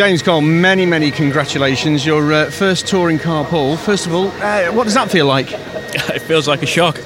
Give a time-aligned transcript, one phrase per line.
[0.00, 2.06] James Cole, many, many congratulations.
[2.06, 3.76] Your uh, first touring car pole.
[3.76, 5.48] First of all, uh, what does that feel like?
[5.52, 6.96] it feels like a shock.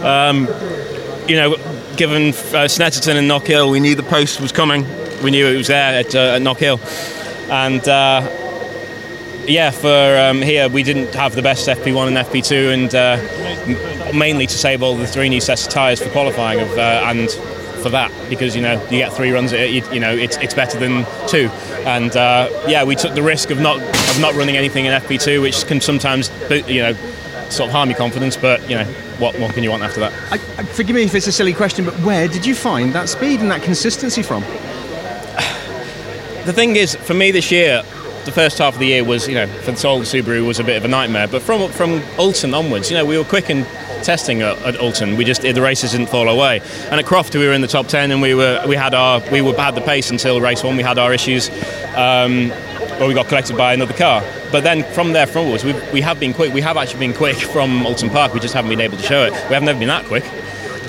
[0.00, 0.46] Um,
[1.26, 1.56] you know,
[1.96, 4.86] given uh, Snetterton and Knockhill, we knew the post was coming.
[5.20, 6.78] We knew it was there at, uh, at Knockhill.
[7.50, 8.22] And uh,
[9.48, 14.46] yeah, for um, here, we didn't have the best FP1 and FP2, and uh, mainly
[14.46, 17.30] to save all the three new sets of tyres for qualifying of, uh, and
[17.78, 20.36] for that because you know you get three runs at it, you, you know it's,
[20.38, 21.48] it's better than two.
[21.86, 25.40] And uh, yeah we took the risk of not of not running anything in FP2
[25.40, 26.94] which can sometimes you know
[27.50, 28.84] sort of harm your confidence but you know
[29.18, 30.12] what more can you want after that?
[30.30, 33.08] I, I, forgive me if it's a silly question but where did you find that
[33.08, 34.42] speed and that consistency from?
[36.44, 37.82] The thing is for me this year
[38.24, 40.64] the first half of the year was you know for the Soul Subaru was a
[40.64, 43.66] bit of a nightmare but from from Oulton onwards you know we were quick and
[44.02, 45.16] testing at, at Oulton.
[45.16, 46.60] We just the races didn't fall away.
[46.90, 49.22] And at Croft, we were in the top ten, and we were we had our
[49.30, 50.76] we were had the pace until race one.
[50.76, 51.50] We had our issues.
[51.96, 52.52] Um,
[52.98, 54.22] where we got collected by another car.
[54.50, 56.52] But then from there forwards, we, we have been quick.
[56.52, 58.34] We have actually been quick from Oulton Park.
[58.34, 59.32] We just haven't been able to show it.
[59.32, 60.24] We have never been that quick.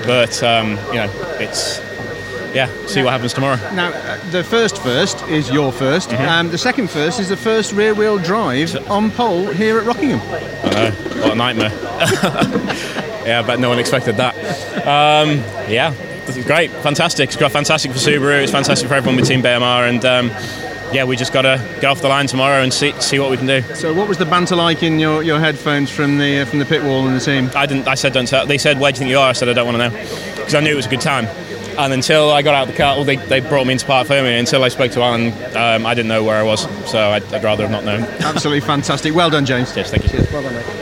[0.06, 1.78] But um, you know, it's
[2.54, 3.56] yeah, see what happens tomorrow.
[3.74, 6.28] Now, uh, the first first is your 1st mm-hmm.
[6.28, 10.20] um, the second first is the first rear wheel drive on pole here at Rockingham.
[10.20, 10.90] I know,
[11.22, 11.70] what a nightmare.
[13.26, 14.34] yeah, but no one expected that.
[14.86, 15.38] Um,
[15.70, 15.94] yeah,
[16.44, 17.30] great, fantastic.
[17.30, 18.42] It's fantastic for Subaru.
[18.42, 20.30] It's fantastic for everyone with Team BMR, and um,
[20.92, 23.36] yeah, we just got to get off the line tomorrow and see see what we
[23.36, 23.62] can do.
[23.74, 26.64] So, what was the banter like in your, your headphones from the uh, from the
[26.64, 27.50] pit wall and the team?
[27.54, 27.88] I didn't.
[27.88, 28.46] I said don't tell.
[28.46, 29.28] They said where do you think you are?
[29.28, 31.26] I said I don't want to know because I knew it was a good time.
[31.78, 34.06] And until I got out of the car, well, they, they brought me into Parc
[34.08, 34.38] Fermé.
[34.38, 37.42] Until I spoke to Alan, um, I didn't know where I was, so I'd, I'd
[37.44, 38.02] rather have not known.
[38.20, 39.14] Absolutely fantastic.
[39.14, 39.74] Well done, James.
[39.74, 40.10] Yes, thank you.
[40.10, 40.30] Cheers.
[40.30, 40.80] Well done, mate.